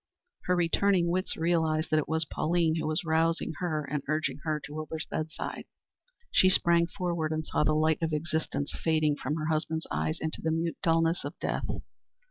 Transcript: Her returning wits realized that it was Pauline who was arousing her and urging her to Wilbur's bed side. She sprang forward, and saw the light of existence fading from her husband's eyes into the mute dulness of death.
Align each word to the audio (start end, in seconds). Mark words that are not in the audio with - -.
Her 0.45 0.55
returning 0.55 1.09
wits 1.11 1.37
realized 1.37 1.91
that 1.91 1.99
it 1.99 2.09
was 2.09 2.25
Pauline 2.25 2.73
who 2.77 2.87
was 2.87 3.03
arousing 3.05 3.53
her 3.59 3.87
and 3.87 4.01
urging 4.07 4.39
her 4.41 4.59
to 4.61 4.73
Wilbur's 4.73 5.05
bed 5.05 5.29
side. 5.31 5.65
She 6.31 6.49
sprang 6.49 6.87
forward, 6.87 7.31
and 7.31 7.45
saw 7.45 7.63
the 7.63 7.75
light 7.75 8.01
of 8.01 8.11
existence 8.11 8.73
fading 8.83 9.17
from 9.17 9.35
her 9.35 9.45
husband's 9.49 9.85
eyes 9.91 10.17
into 10.19 10.41
the 10.41 10.49
mute 10.49 10.77
dulness 10.81 11.23
of 11.23 11.37
death. 11.37 11.67